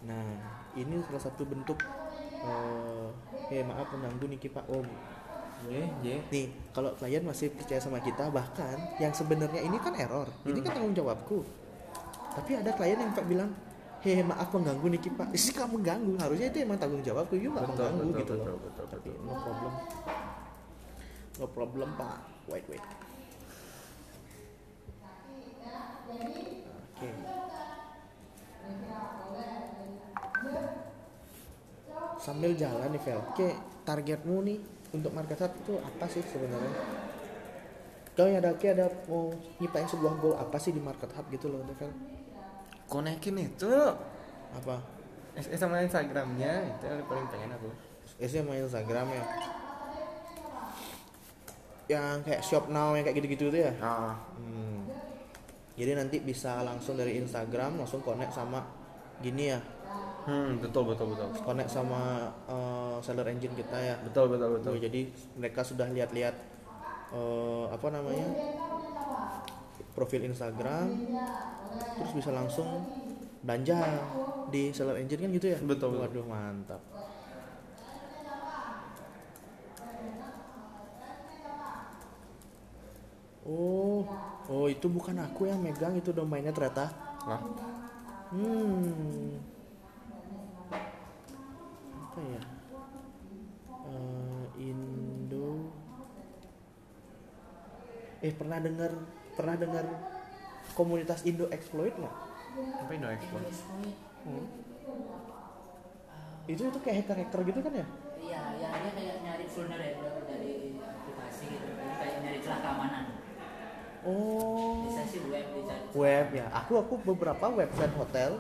Nah, 0.05 0.37
ini 0.75 0.99
salah 1.07 1.23
satu 1.31 1.47
bentuk 1.47 1.79
eh 2.45 3.09
eh 3.55 3.63
maaf 3.63 3.89
mengganggu 3.95 4.27
nih 4.35 4.51
Pak 4.51 4.67
Om. 4.67 4.87
Ye, 5.71 5.81
ye. 6.05 6.17
Nih, 6.29 6.47
kalau 6.77 6.93
klien 6.99 7.25
masih 7.25 7.49
percaya 7.55 7.81
sama 7.81 8.03
kita, 8.03 8.29
bahkan 8.29 8.77
yang 9.01 9.15
sebenarnya 9.17 9.65
ini 9.65 9.81
kan 9.81 9.97
error, 9.97 10.29
ini 10.45 10.61
kan 10.61 10.77
tanggung 10.77 10.93
jawabku. 10.93 11.41
Tapi 12.37 12.61
ada 12.61 12.75
klien 12.77 13.01
yang 13.01 13.17
Pak 13.17 13.25
bilang, 13.25 13.55
hei 14.05 14.21
maaf 14.21 14.53
mengganggu 14.53 14.87
nih 14.93 15.01
Pak. 15.17 15.33
Isi 15.33 15.57
kamu 15.57 15.81
mengganggu, 15.81 16.13
harusnya 16.21 16.53
itu 16.53 16.59
emang 16.61 16.77
tanggung 16.77 17.01
jawabku, 17.01 17.41
yuk 17.41 17.57
nggak 17.57 17.73
Betul, 17.73 17.73
mengganggu 17.73 18.05
betul, 18.05 18.21
gitu 18.21 18.33
betul, 18.37 18.45
loh. 18.53 18.59
betul, 18.61 18.85
Tapi 18.93 19.09
betul. 19.09 19.25
no 19.25 19.35
problem, 19.41 19.73
no 21.41 21.47
problem 21.49 21.89
Pak. 21.97 22.17
Wait 22.53 22.65
wait. 22.69 22.85
Oke. 26.95 27.09
Sambil 32.21 32.53
jalan 32.57 32.89
nih 32.93 33.01
Vel, 33.05 33.21
oke 33.21 33.49
targetmu 33.85 34.37
nih 34.49 34.59
untuk 34.97 35.13
market 35.13 35.41
hub 35.45 35.53
itu 35.65 35.75
apa 35.81 36.05
sih 36.13 36.21
sebenarnya? 36.25 36.73
Kau 38.17 38.29
yang 38.29 38.41
ada 38.45 38.53
oke 38.53 38.67
ada 38.69 38.87
mau 39.09 39.33
nyiptain 39.61 39.89
sebuah 39.89 40.15
goal 40.21 40.37
apa 40.37 40.57
sih 40.61 40.73
di 40.77 40.81
market 40.81 41.09
hub 41.13 41.27
gitu 41.33 41.49
loh 41.53 41.65
Vel? 41.65 41.93
Konekin 42.87 43.37
itu 43.41 43.73
Apa? 44.55 44.77
eh, 45.35 45.59
sama 45.59 45.83
Instagramnya 45.83 46.53
itu 46.71 46.85
yang 46.87 47.03
paling 47.05 47.27
pengen 47.27 47.51
aku. 47.53 47.69
Biasanya 48.17 48.43
main 48.47 48.63
Instagram 48.63 49.07
ya. 49.11 49.25
Yang 51.85 52.17
kayak 52.25 52.43
shop 52.43 52.65
now 52.73 52.97
yang 52.97 53.05
kayak 53.05 53.19
gitu-gitu 53.21 53.53
tuh 53.53 53.61
ya. 53.61 53.73
Ah, 53.79 54.15
Hmm. 54.39 54.89
Jadi 55.75 55.91
nanti 55.99 56.17
bisa 56.23 56.63
langsung 56.63 56.95
dari 56.95 57.19
Instagram 57.19 57.83
langsung 57.83 57.99
connect 57.99 58.31
sama 58.31 58.63
gini 59.19 59.51
ya, 59.51 59.59
hmm, 60.27 60.63
betul 60.63 60.87
betul 60.87 61.11
betul. 61.11 61.27
connect 61.43 61.67
sama 61.67 62.31
eh, 62.47 62.97
seller 63.03 63.27
engine 63.27 63.59
kita 63.59 63.75
ya. 63.75 63.99
Betul 64.07 64.31
betul 64.31 64.55
betul. 64.55 64.79
Jadi 64.79 65.11
mereka 65.35 65.67
sudah 65.67 65.91
lihat-lihat 65.91 66.35
eh, 67.11 67.65
apa 67.75 67.87
namanya 67.91 68.27
profil 69.95 70.27
Instagram, 70.27 70.91
terus 71.99 72.13
bisa 72.13 72.31
langsung 72.35 72.67
belanja 73.47 73.79
di 74.51 74.75
seller 74.75 74.99
engine 75.01 75.21
kan 75.25 75.31
gitu 75.33 75.47
ya? 75.55 75.59
Betul. 75.63 76.03
Waduh 76.03 76.27
mantap. 76.27 76.83
Oh, 83.45 84.09
oh 84.49 84.67
itu 84.73 84.89
bukan 84.89 85.21
aku 85.21 85.45
yang 85.45 85.61
megang 85.61 85.93
itu 86.01 86.11
domainnya 86.17 86.49
ternyata. 86.51 86.89
Lah, 87.29 87.41
Hmm. 88.35 89.39
Apa 91.95 92.19
ya? 92.19 92.43
Eh, 93.87 94.45
Indo. 94.59 95.71
Eh 98.25 98.33
pernah 98.35 98.59
dengar 98.59 98.91
pernah 99.35 99.55
dengar 99.59 99.85
komunitas 100.75 101.23
Indo 101.27 101.51
Exploit 101.51 101.95
nggak? 101.95 102.17
apa 102.55 102.93
export? 103.19 103.43
Exploit. 103.51 103.97
Hmm. 104.23 104.47
Itu 106.47 106.63
itu 106.71 106.79
kayak 106.79 106.97
hacker-hacker 107.03 107.41
gitu 107.51 107.61
kan 107.65 107.73
ya? 107.75 107.87
Iya, 108.21 108.43
ya 108.63 108.69
dia 108.79 108.91
kayak 108.95 109.17
nyari 109.27 109.45
vulnerable 109.51 110.23
dari 110.29 110.55
aplikasi 110.79 111.45
gitu. 111.51 111.67
Jadi 111.67 111.95
kayak 111.99 112.17
nyari 112.23 112.39
celah 112.41 112.61
keamanan. 112.63 113.05
Oh. 114.05 114.85
Bisa 114.87 115.03
sih 115.09 115.21
web 115.33 115.47
dicari. 115.57 115.85
Web 115.97 116.29
ya. 116.37 116.47
Aku 116.65 116.73
aku 116.79 116.95
beberapa 117.01 117.47
website 117.49 117.95
hotel 117.97 118.37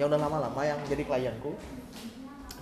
yang 0.00 0.08
udah 0.08 0.20
lama-lama 0.20 0.60
yang 0.64 0.80
jadi 0.88 1.04
klienku. 1.04 1.52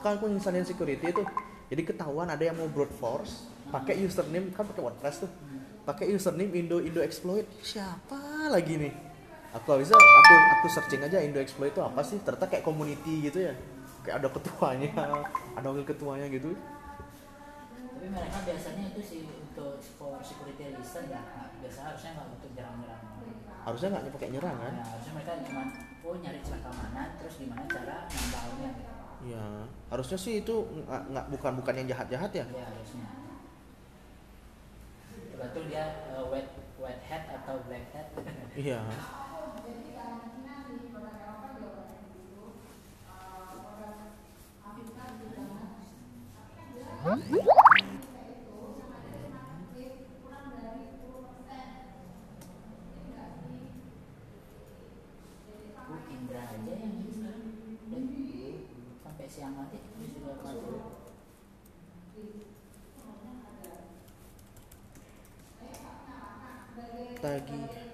Kan 0.03 0.19
aku 0.19 0.27
installin 0.29 0.67
security 0.67 1.15
itu. 1.15 1.23
Jadi 1.71 1.83
ketahuan 1.87 2.27
ada 2.27 2.43
yang 2.43 2.59
mau 2.59 2.67
brute 2.67 2.93
force 2.99 3.47
pakai 3.71 4.03
username 4.03 4.51
kan 4.51 4.67
pakai 4.67 4.83
WordPress 4.83 5.23
tuh. 5.23 5.31
Pakai 5.91 6.07
username 6.15 6.55
Indo 6.55 6.79
Indo 6.79 7.03
Exploit. 7.03 7.43
Siapa 7.67 8.47
lagi 8.47 8.79
nih? 8.79 8.95
Aku 9.59 9.75
bisa 9.75 9.99
aku 9.99 10.35
aku 10.39 10.67
searching 10.71 11.03
aja 11.03 11.19
Indo 11.19 11.43
Exploit 11.43 11.75
itu 11.75 11.83
apa 11.83 11.99
sih? 12.07 12.23
Ternyata 12.23 12.47
kayak 12.47 12.63
community 12.63 13.27
gitu 13.27 13.51
ya. 13.51 13.59
Kayak 14.07 14.23
ada 14.23 14.29
ketuanya, 14.31 14.87
ada 15.59 15.67
wakil 15.67 15.83
ketuanya 15.83 16.31
gitu. 16.31 16.55
Tapi 17.75 18.07
mereka 18.07 18.39
biasanya 18.47 18.95
itu 18.95 19.03
sih 19.03 19.21
untuk 19.27 19.83
for 19.99 20.15
security 20.23 20.79
reason 20.79 21.11
ya. 21.11 21.27
Nah, 21.27 21.51
biasa 21.59 21.79
harusnya 21.91 22.11
nggak 22.15 22.27
untuk 22.39 22.51
nyerang-nyerang. 22.55 23.03
Harusnya 23.67 23.89
nggak 23.91 24.03
pakai 24.15 24.31
nyerang 24.31 24.57
kan? 24.63 24.75
Nah, 24.79 24.87
harusnya 24.95 25.13
mereka 25.19 25.33
cuma 25.43 25.63
oh 26.07 26.15
nyari 26.23 26.39
celah 26.47 26.61
keamanan 26.71 27.09
terus 27.19 27.35
gimana 27.35 27.63
cara 27.67 27.97
nambahnya. 28.07 28.71
Ya, 29.27 29.47
harusnya 29.91 30.19
sih 30.23 30.39
itu 30.47 30.55
nggak 30.87 31.03
nggak 31.11 31.27
bukan 31.35 31.53
bukan 31.59 31.75
yang 31.83 31.89
jahat-jahat 31.91 32.31
ya. 32.31 32.47
Ya 32.47 32.63
harusnya. 32.71 33.20
Betul 35.41 35.73
dia 35.73 36.05
uh, 36.13 36.29
wet 36.29 36.53
wet 36.77 37.01
hat 37.09 37.25
atau 37.33 37.65
black 37.65 37.89
hat. 37.97 38.13
Iya. 38.61 38.85
Bu 47.01 47.17
Indra 56.13 56.45
aja 56.45 56.73
yang 56.77 57.01
ini 57.01 57.09
sekarang 57.17 57.57
udah 57.89 58.05
sampai 59.01 59.27
siang 59.33 59.57
nanti 59.57 59.81
dia 59.81 60.13
sudah 60.13 60.37
masuk. 60.45 61.01
Tagih. 67.21 67.91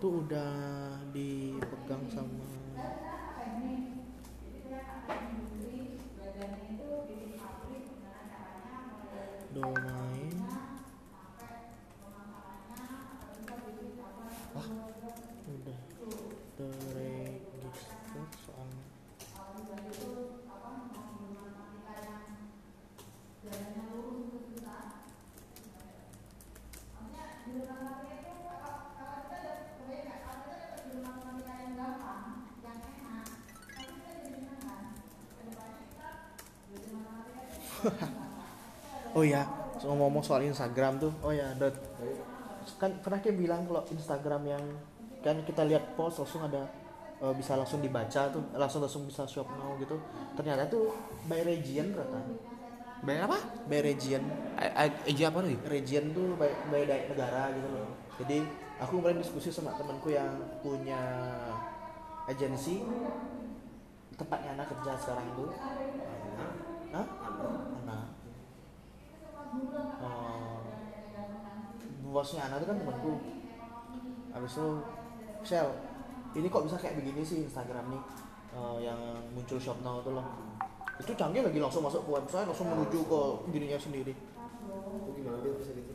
Tuh 0.00 0.24
udah 0.24 0.52
dipegang 1.12 2.04
sama 2.08 2.44
Oh 39.12 39.20
ya, 39.20 39.44
ngomong-ngomong 39.84 40.24
soal 40.24 40.40
Instagram 40.48 40.96
tuh, 40.96 41.12
oh 41.20 41.36
ya, 41.36 41.52
Dot. 41.60 41.76
Kan 42.80 42.96
pernah 43.04 43.20
kayak 43.20 43.36
bilang 43.36 43.68
kalau 43.68 43.84
Instagram 43.92 44.42
yang 44.48 44.64
kan 45.20 45.36
kita 45.44 45.68
lihat 45.68 45.92
post 45.94 46.24
langsung 46.24 46.48
ada 46.48 46.64
eh, 47.20 47.34
bisa 47.36 47.54
langsung 47.54 47.84
dibaca 47.84 48.32
tuh 48.32 48.42
langsung 48.56 48.80
langsung 48.80 49.04
bisa 49.04 49.28
shop 49.28 49.46
now 49.60 49.76
gitu. 49.76 50.00
Ternyata 50.32 50.64
tuh 50.72 50.96
by 51.28 51.44
region 51.44 51.92
ternyata. 51.92 52.24
Bayar 53.02 53.26
apa? 53.26 53.38
By 53.68 53.82
region. 53.82 54.22
Eja 55.04 55.28
apa 55.28 55.42
nih 55.42 55.58
region 55.66 56.14
tuh 56.14 56.38
by, 56.38 56.48
by 56.70 56.82
negara 56.86 57.52
gitu 57.52 57.68
loh. 57.68 57.88
Jadi 58.22 58.38
aku 58.78 59.02
kemarin 59.02 59.20
diskusi 59.20 59.50
sama 59.50 59.74
temanku 59.74 60.14
yang 60.14 60.30
punya 60.62 61.02
agensi 62.30 62.80
tempatnya 64.14 64.54
anak 64.54 64.70
kerja 64.70 64.94
sekarang 65.02 65.26
tuh. 65.34 65.50
Hah? 66.94 67.06
anak 67.82 68.06
Eh, 69.52 70.56
bosnya 72.12 72.44
anak 72.44 72.60
itu 72.60 72.66
kan 72.68 72.76
temanku. 72.78 73.12
Habis 74.32 74.52
itu 74.54 74.68
Shell 75.42 75.68
ini 76.32 76.46
kok 76.48 76.64
bisa 76.64 76.76
kayak 76.76 76.96
begini 76.96 77.20
sih 77.20 77.44
Instagram 77.44 77.92
nih? 77.92 78.02
Eh, 78.52 78.76
yang 78.84 79.00
muncul 79.32 79.56
shop 79.56 79.80
now 79.80 80.00
itu 80.00 80.12
loh. 80.12 80.24
Itu 81.00 81.12
canggih 81.12 81.40
lagi 81.40 81.56
langsung 81.56 81.82
masuk 81.82 82.04
ke 82.04 82.10
website 82.12 82.44
langsung 82.44 82.68
menuju 82.68 82.98
ke 83.04 83.20
dirinya 83.50 83.76
sendiri. 83.76 84.12
Itu 84.12 85.10
gimana 85.12 85.40
dia 85.40 85.52
bisa 85.56 85.72
gitu? 85.72 85.92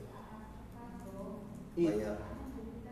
I- 1.77 1.93
Bayar. 1.93 2.17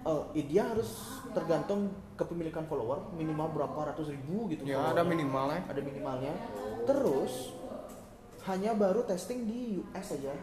eh, 0.06 0.24
i- 0.38 0.48
dia 0.48 0.64
harus 0.70 1.18
tergantung 1.34 1.90
kepemilikan 2.14 2.70
follower 2.70 3.10
minimal 3.12 3.50
berapa 3.52 3.92
ratus 3.92 4.14
ribu 4.14 4.46
gitu. 4.50 4.62
Ya 4.64 4.78
followernya. 4.78 4.94
ada 4.94 5.04
minimalnya. 5.04 5.62
Ada 5.66 5.82
minimalnya. 5.82 6.34
Terus 6.86 7.34
hanya 8.46 8.78
baru 8.78 9.02
testing 9.04 9.50
di 9.50 9.82
US 9.82 10.14
aja. 10.14 10.34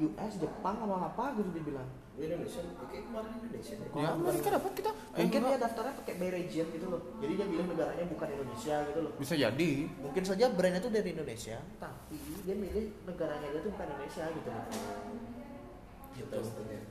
US 0.00 0.32
Jepang 0.36 0.80
sama 0.80 1.12
apa 1.12 1.36
gitu 1.36 1.52
dibilang 1.52 1.84
Di 2.09 2.09
Indonesia, 2.20 2.60
oke 2.76 2.96
kemarin 3.00 3.30
Indonesia. 3.40 3.74
deh. 3.80 3.88
ya 3.96 4.10
mereka 4.12 4.48
dapat 4.52 4.72
kita 4.76 4.90
eh, 4.92 5.18
mungkin 5.24 5.40
enggak. 5.40 5.52
dia 5.56 5.64
daftarnya 5.64 5.94
pakai 6.04 6.14
by 6.20 6.28
region 6.28 6.66
gitu 6.74 6.86
loh. 6.92 7.00
Jadi 7.20 7.32
dia 7.38 7.46
bilang 7.48 7.68
negaranya 7.72 8.04
bukan 8.08 8.28
Indonesia 8.28 8.76
gitu 8.84 9.00
loh. 9.00 9.12
Bisa 9.16 9.34
jadi. 9.38 9.70
Mungkin 10.00 10.22
saja 10.26 10.44
brandnya 10.52 10.80
tuh 10.84 10.92
dari 10.92 11.08
Indonesia. 11.16 11.56
Tapi 11.80 12.16
dia 12.44 12.56
milih 12.56 12.86
negaranya 13.08 13.48
dia 13.48 13.60
tuh 13.64 13.70
bukan 13.72 13.86
Indonesia 13.88 14.24
gitu 14.28 14.48
loh. 14.52 14.64
Gitu. 16.10 16.38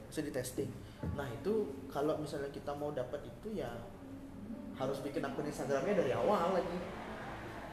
Bisa 0.09 0.19
di 0.25 0.31
testing. 0.33 0.69
Nah 1.13 1.27
itu 1.29 1.53
kalau 1.89 2.17
misalnya 2.17 2.49
kita 2.49 2.71
mau 2.73 2.89
dapat 2.89 3.21
itu 3.25 3.53
ya 3.53 3.69
harus 4.79 4.97
bikin 5.03 5.21
akun 5.21 5.45
Instagramnya 5.45 5.95
dari 6.05 6.11
awal 6.13 6.57
lagi. 6.57 6.79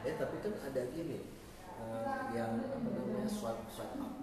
Eh 0.05 0.13
tapi 0.17 0.37
kan 0.45 0.53
ada 0.61 0.81
gini 0.93 1.25
eh, 1.77 2.21
yang 2.37 2.61
apa 2.61 2.87
namanya 2.89 3.29
swipe 3.29 3.65
swipe 3.71 3.97
up 3.97 4.16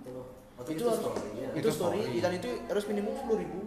tuh. 0.54 0.60
Atau 0.60 0.70
itu 0.70 0.76
itu, 0.76 0.84
harus 0.84 1.00
story-nya. 1.00 1.46
itu 1.48 1.58
Itu 1.58 1.68
story 1.68 1.98
story. 2.00 2.18
dan 2.20 2.32
itu 2.32 2.48
harus 2.64 2.84
minimum 2.86 3.12
sepuluh 3.14 3.38
ribu 3.40 3.60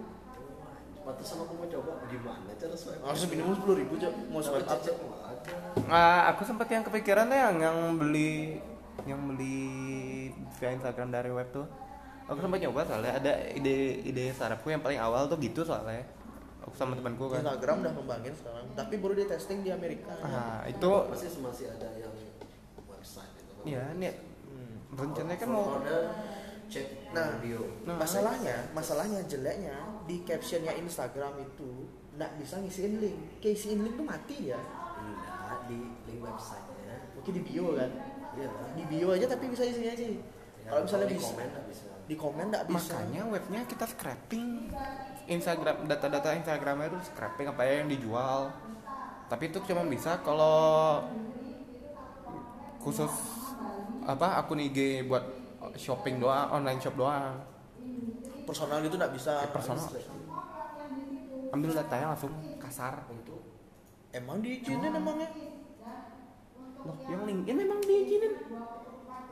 Pantesan 0.99 1.37
aku 1.39 1.53
mau 1.55 1.63
coba 1.65 1.91
gimana 2.05 2.51
cara 2.53 2.75
swipe 2.75 2.99
harus 2.99 3.23
minimum 3.25 3.53
sepuluh 3.53 3.75
ribu 3.77 3.93
cok 3.95 4.13
mau 4.27 4.41
swipe 4.41 4.59
up 4.61 4.75
cecep 4.77 4.95
nggak 4.97 5.21
ada. 5.25 5.51
Ah, 5.87 6.21
aku 6.27 6.43
sempat 6.43 6.67
yang 6.67 6.83
kepikiran 6.83 7.25
deh 7.25 7.39
yang 7.39 7.55
yang 7.57 7.77
beli 7.95 8.59
yang 9.05 9.19
beli 9.25 9.55
via 10.53 10.69
Instagram 10.69 11.07
dari 11.09 11.29
web 11.29 11.47
tuh. 11.49 11.63
Aku 12.25 12.35
sempat 12.37 12.59
nyoba 12.59 12.83
soalnya 12.83 13.15
ada 13.15 13.31
ide 13.49 13.75
ide 14.03 14.31
startupku 14.31 14.67
yang 14.67 14.79
paling 14.79 14.99
awal 14.99 15.25
tuh 15.25 15.39
gitu 15.39 15.63
soalnya. 15.63 16.03
Aku 16.59 16.75
sama 16.75 16.91
temanku 16.93 17.31
kan. 17.31 17.39
Instagram 17.39 17.75
udah 17.79 17.91
ngembangin 17.93 18.33
sekarang 18.33 18.65
tapi 18.73 18.93
baru 18.97 19.13
di 19.15 19.25
testing 19.25 19.59
di 19.61 19.71
Amerika 19.71 20.11
Ah, 20.19 20.59
itu 20.65 20.91
Masih 21.07 21.31
masih 21.39 21.65
ada 21.71 21.87
yang 21.95 22.11
website 22.85 23.31
gitu. 23.37 23.53
ya 23.65 23.79
nih 23.93 24.11
Hmm. 24.43 24.75
rencananya 24.91 25.37
kan 25.37 25.49
mau 25.49 25.63
order 25.73 26.03
cek 26.67 26.87
Nah, 27.09 27.39
video. 27.39 27.63
Nah, 27.83 27.95
masalahnya 27.95 28.55
masalahnya 28.71 29.23
jeleknya 29.23 29.75
di 30.03 30.21
captionnya 30.21 30.75
Instagram 30.75 31.39
itu 31.39 31.87
nggak 32.13 32.31
bisa 32.37 32.57
ngisiin 32.57 32.97
link 32.97 33.17
kayak 33.37 33.55
isiin 33.55 33.79
link 33.81 33.93
tuh 33.93 34.03
mati 34.03 34.49
ya 34.49 34.59
Enggak 34.97 35.59
di 35.65 35.77
link 36.05 36.19
websitenya. 36.19 36.95
mungkin 37.13 37.33
di 37.33 37.43
bio 37.43 37.67
kan 37.73 37.91
Iya. 38.33 38.49
di 38.73 38.83
bio 38.85 39.07
aja 39.09 39.25
tapi 39.27 39.45
bisa 39.47 39.63
isinya 39.63 39.93
sih 39.93 40.19
Ya, 40.59 40.69
kalau 40.69 40.81
misalnya 40.83 41.07
di 41.07 41.15
bisa 41.15 41.27
komen 41.29 41.47
bisa. 41.65 41.85
di 42.03 42.15
komen 42.15 42.45
nggak 42.49 42.65
bisa 42.67 42.93
makanya 42.93 43.21
webnya 43.25 43.61
kita 43.63 43.85
scraping 43.85 44.47
Instagram 45.25 45.75
data-data 45.85 46.29
Instagramnya 46.33 46.87
itu 46.89 46.99
scraping 47.05 47.47
apa 47.47 47.61
ya 47.63 47.73
yang 47.79 47.89
dijual 47.89 48.51
tapi 49.25 49.47
itu 49.47 49.59
cuma 49.61 49.83
bisa 49.83 50.19
kalau 50.21 51.03
khusus 52.79 53.11
apa 54.03 54.37
akun 54.37 54.59
IG 54.61 55.03
buat 55.03 55.23
shopping 55.77 56.17
doang 56.17 56.49
online 56.51 56.81
shop 56.81 56.97
doang. 56.97 57.37
Personal 58.43 58.81
itu 58.81 58.95
nggak 58.95 59.13
bisa 59.13 59.43
Eh, 59.43 59.51
personal. 59.51 59.85
ambil 61.47 61.71
datanya 61.71 62.11
langsung 62.11 62.33
kasar. 62.59 63.07
Untuk 63.07 63.39
emang 64.11 64.43
diizinin 64.43 64.91
emangnya? 64.91 65.29
Loh 66.83 66.97
yang 67.07 67.23
LinkedIn 67.23 67.55
memang 67.55 67.79
diizinin. 67.79 68.33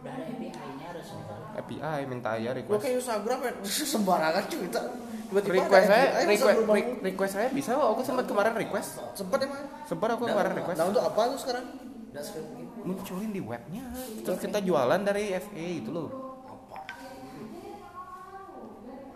Udah 0.05 0.11
ada 0.11 0.23
API-nya 0.29 0.85
harus 0.93 1.07
API 1.55 2.01
minta 2.05 2.37
ya 2.37 2.53
lo 2.53 2.61
request 2.61 2.81
kayak 2.83 2.97
Instagram 3.01 3.39
ya 3.41 3.51
sembarangan 3.97 4.43
cuy 4.45 4.59
kita 4.69 4.81
tiba-tiba 5.25 5.53
request 5.57 5.87
saya 5.89 6.05
request 6.29 6.59
request 7.01 7.31
saya 7.33 7.47
bisa 7.49 7.69
kok. 7.73 7.87
Aku 7.95 8.01
sempat 8.05 8.25
kemarin 8.29 8.53
request. 8.53 9.01
Sempet 9.17 9.39
emang? 9.49 9.65
Sempat 9.89 10.07
aku 10.13 10.29
kemarin 10.29 10.53
request. 10.53 10.77
nah 10.77 10.85
untuk 10.85 11.01
apa 11.01 11.21
tuh 11.33 11.39
sekarang? 11.41 11.65
Gitu. 12.15 12.39
munculin 12.85 13.31
di 13.33 13.41
webnya. 13.43 13.83
Terus 14.23 14.39
kita 14.39 14.63
jualan 14.63 15.01
dari 15.01 15.35
FA 15.35 15.65
itu 15.83 15.89
loh 15.91 16.07
Apa? 16.47 16.79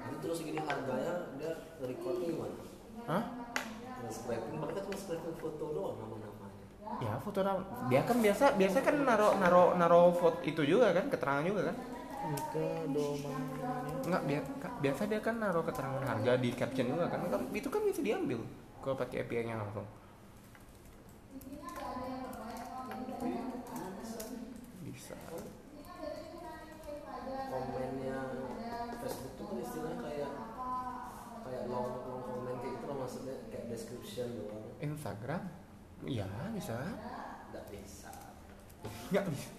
Ini 0.03 0.15
terus 0.29 0.45
gini 0.45 0.61
harganya 0.61 1.33
dia 1.41 1.51
recordnya 1.81 2.25
gimana? 2.29 2.55
Hah? 3.09 3.23
Nah, 4.05 4.11
scraping 4.13 4.61
mereka 4.61 4.85
cuma 4.85 4.97
scraping 5.01 5.35
foto 5.41 5.65
doang 5.73 5.97
nama-namanya. 5.97 6.53
Ya 7.01 7.13
foto 7.17 7.39
nama. 7.41 7.61
Dia 7.89 8.01
kan 8.05 8.17
biasa 8.21 8.53
biasa 8.53 8.77
kan 8.85 8.95
naro 9.01 9.41
naro 9.41 9.73
naro 9.73 10.13
foto 10.13 10.45
itu 10.45 10.61
juga 10.61 10.93
kan 10.93 11.09
keterangan 11.09 11.41
juga 11.41 11.73
kan? 11.73 11.77
Enggak 14.05 14.21
biar 14.29 14.43
biasa 14.85 15.01
dia 15.09 15.17
kan 15.17 15.35
naro 15.41 15.65
keterangan 15.65 16.05
harga 16.05 16.37
di 16.37 16.49
caption 16.53 16.93
juga 16.93 17.09
kan? 17.09 17.25
Kan 17.25 17.49
Itu 17.49 17.73
kan 17.73 17.81
bisa 17.81 18.05
diambil 18.05 18.45
kalau 18.85 18.93
pakai 18.93 19.25
API-nya 19.25 19.57
langsung. 19.57 19.89
Bisa. 24.85 25.17
Komennya 27.49 28.17
Facebook 28.99 29.33
tuh 29.39 29.45
kan 29.47 29.57
istilahnya 29.63 29.97
kayak 30.03 30.31
kayak 31.49 31.63
long 31.71 31.87
long 32.05 32.21
comment 32.27 32.57
kayak 32.61 32.73
gitu 32.77 32.85
loh 32.85 32.97
maksudnya 32.99 33.35
kayak 33.49 33.65
description 33.71 34.27
doang. 34.37 34.63
Instagram? 35.29 35.43
Iya 36.09 36.25
bisa. 36.57 36.73
Nggak 37.53 37.65
bisa. 37.69 38.11
Nggak 39.13 39.25
bisa. 39.29 39.51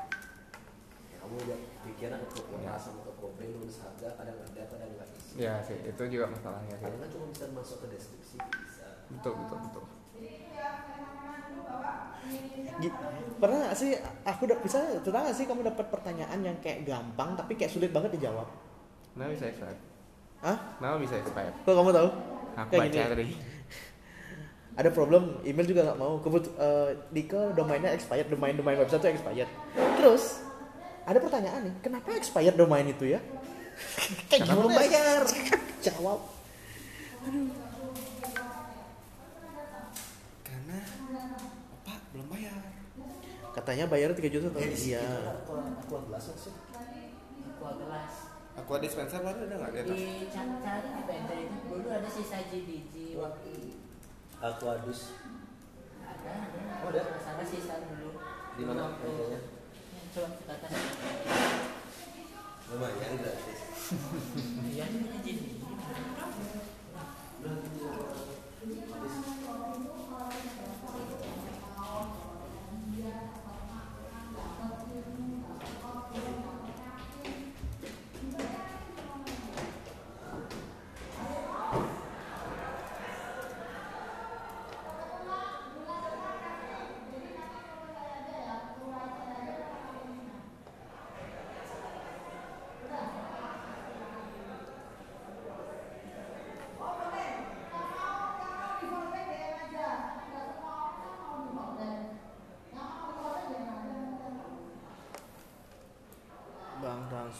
Ya, 1.06 1.16
kamu 1.22 1.34
udah 1.46 1.58
pikiran 1.86 2.18
ke 2.26 2.40
ya. 2.58 2.74
sama 2.80 3.00
ke 3.06 3.12
profil 3.14 3.48
nulis 3.54 3.76
harga 3.78 4.08
kadang 4.18 4.36
ada 4.40 4.62
kadang 4.66 4.90
nggak 4.98 5.08
bisa. 5.14 5.32
Ya 5.38 5.54
sih 5.62 5.78
itu 5.86 6.02
juga 6.10 6.26
masalahnya 6.26 6.74
sih. 6.74 6.90
Kan 6.90 7.08
cuma 7.14 7.26
bisa 7.30 7.44
masuk 7.54 7.76
ke 7.84 7.94
deskripsi 7.94 8.36
bisa. 8.42 8.88
Betul 9.14 9.32
betul 9.46 9.58
betul. 9.70 9.84
Pernah 13.40 13.72
gak 13.72 13.76
sih 13.76 13.96
aku 14.24 14.44
udah 14.44 14.58
bisa 14.60 14.78
pernah 15.00 15.24
gak 15.28 15.36
sih 15.36 15.48
kamu 15.48 15.64
dapat 15.64 15.86
pertanyaan 15.88 16.38
yang 16.44 16.56
kayak 16.60 16.84
gampang 16.84 17.32
tapi 17.36 17.56
kayak 17.56 17.72
sulit 17.72 17.88
banget 17.92 18.16
dijawab 18.20 18.44
Nah 19.16 19.28
bisa 19.32 19.48
expired. 19.48 19.80
Hah? 20.44 20.56
Nah 20.80 20.96
bisa 21.00 21.16
expired. 21.20 21.54
kok 21.64 21.72
kamu 21.72 21.92
tahu 21.92 22.08
Aku 22.60 22.70
Kayak 22.72 22.80
baca 22.82 22.90
gini. 22.92 23.12
tadi. 23.14 23.26
Ada 24.80 24.88
problem 24.88 25.36
email 25.42 25.66
juga 25.66 25.84
nggak 25.84 25.98
mau 25.98 26.16
kebut 26.18 26.48
eh, 26.56 26.90
Dika 27.10 27.52
domainnya 27.52 27.92
expired 27.92 28.26
domain 28.26 28.56
domain 28.56 28.74
website 28.74 29.04
itu 29.04 29.12
expired 29.14 29.50
terus 29.94 30.40
ada 31.04 31.18
pertanyaan 31.18 31.60
nih 31.62 31.74
kenapa 31.80 32.14
expired 32.14 32.56
domain 32.56 32.84
itu 32.84 33.04
ya 33.06 33.20
kayak 34.28 34.40
Karena 34.46 34.56
belum 34.56 34.70
ya? 34.70 34.78
bayar. 34.78 35.20
jawab 35.80 36.20
Karena 40.40 40.78
Pak 41.82 41.98
belum 42.10 42.26
bayar. 42.28 42.56
katanya 43.50 43.84
bayar 43.84 44.10
3 44.12 44.24
juta 44.26 44.48
tahun 44.48 44.70
iya 44.78 45.02
Aku 45.36 45.52
aku 45.58 45.94
sih. 46.38 46.54
Gelas 47.60 48.14
Aku 48.56 48.70
ada 48.72 48.82
dispenser 48.82 49.20
baru 49.20 49.40
ada 49.42 49.54
nggak 49.56 49.70
di 49.70 49.78
atas? 49.80 49.96
di 49.96 50.06
cari 50.28 50.88
di 50.90 51.02
itu 51.40 51.56
dulu 51.66 51.88
ada 51.88 52.08
sisa 52.08 52.38
GDG 52.46 52.94
waktu 53.16 53.52
Aku 54.40 54.64
adus. 54.66 55.12
ada 56.00 56.30
ada 56.32 56.58
Oh, 56.80 56.88
ada? 56.88 57.02
sana 57.20 57.44
sisa 57.44 57.76
dulu 57.84 58.16
Di 58.56 58.62
mana 58.64 58.96
meja-nya? 58.96 59.40
Ya, 59.92 60.00
coba 60.10 60.28
kita 60.32 60.54
tes 60.64 60.72
Lumayan 62.70 63.12
gratis. 63.18 63.60
iya 64.64 64.84
ini 64.86 64.98
punya 65.02 65.18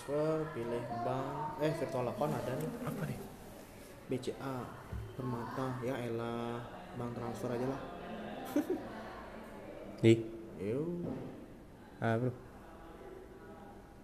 transfer 0.00 0.48
pilih 0.56 0.80
bank. 1.04 1.60
Eh 1.60 1.72
virtual 1.76 2.08
account 2.08 2.32
ada 2.32 2.52
nih. 2.56 2.70
Apa 2.88 3.02
nih? 3.04 3.20
BCA 4.08 4.56
Permata. 5.12 5.76
Ya 5.84 5.94
elah 6.00 6.56
bank 6.96 7.12
transfer 7.12 7.52
aja 7.52 7.66
lah. 7.68 7.80
Di 10.00 10.16
Yuk, 10.60 11.08
ah 12.04 12.20
bro 12.20 12.32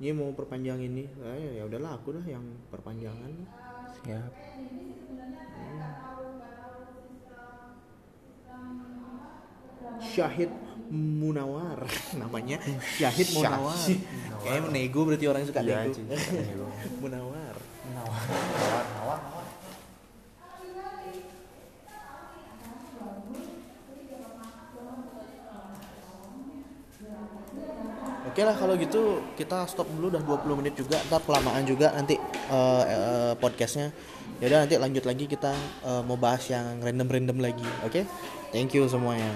ini 0.00 0.12
mau 0.12 0.32
perpanjang 0.32 0.80
ini. 0.80 1.04
Eh, 1.04 1.60
ya 1.60 1.68
udahlah 1.68 2.00
aku 2.00 2.16
dah 2.16 2.24
yang 2.24 2.44
perpanjangan. 2.72 3.32
Siap. 4.04 4.32
Syahid 10.00 10.48
Munawar. 10.90 11.78
Namanya 12.20 12.56
Syahid 12.98 13.28
Munawar. 13.34 13.76
Kayaknya 14.42 14.68
nego 14.70 15.00
berarti 15.02 15.26
orang 15.26 15.42
suka 15.46 15.60
Iya, 15.62 15.90
nego. 15.90 16.66
Munawar. 17.02 17.54
Nawar 17.86 18.22
nawar 18.26 18.84
nawar 18.94 19.18
nawar 19.22 19.44
Oke 28.26 28.44
lah 28.44 28.52
kalau 28.52 28.76
gitu 28.76 29.22
kita 29.32 29.64
stop 29.64 29.88
dulu 29.96 30.12
udah 30.12 30.20
20 30.20 30.60
menit 30.60 30.74
juga 30.76 31.00
ntar 31.08 31.24
kelamaan 31.24 31.64
juga 31.64 31.94
nanti 31.96 32.20
eh, 32.52 32.84
eh, 32.84 33.32
podcastnya. 33.40 33.88
Yaudah 34.44 34.68
nanti 34.68 34.76
lanjut 34.76 35.08
lagi 35.08 35.24
kita 35.24 35.56
eh, 35.86 36.02
mau 36.04 36.20
bahas 36.20 36.44
yang 36.52 36.84
random-random 36.84 37.38
lagi 37.40 37.64
oke? 37.86 38.04
Thank 38.52 38.76
you 38.76 38.84
semuanya 38.92 39.32